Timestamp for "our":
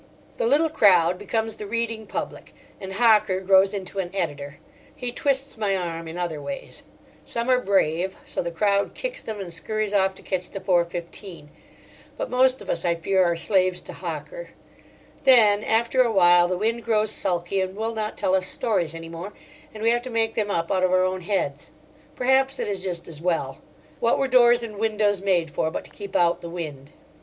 20.91-21.03